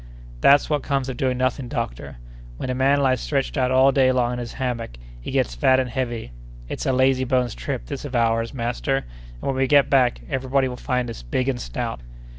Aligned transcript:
"That's 0.39 0.67
what 0.67 0.81
comes 0.81 1.09
of 1.09 1.17
doing 1.17 1.37
nothing, 1.37 1.67
doctor; 1.67 2.17
when 2.57 2.71
a 2.71 2.73
man 2.73 3.01
lies 3.01 3.21
stretched 3.21 3.55
out 3.55 3.69
all 3.69 3.91
day 3.91 4.11
long 4.11 4.33
in 4.33 4.39
his 4.39 4.53
hammock, 4.53 4.97
he 5.21 5.29
gets 5.29 5.53
fat 5.53 5.79
and 5.79 5.91
heavy. 5.91 6.31
It's 6.67 6.87
a 6.87 6.91
lazybones 6.91 7.53
trip, 7.53 7.85
this 7.85 8.03
of 8.03 8.15
ours, 8.15 8.51
master, 8.51 9.05
and 9.33 9.41
when 9.41 9.55
we 9.55 9.67
get 9.67 9.91
back 9.91 10.21
every 10.27 10.49
body 10.49 10.67
will 10.67 10.75
find 10.75 11.07
us 11.11 11.21
big 11.21 11.47
and 11.47 11.61
stout." 11.61 12.01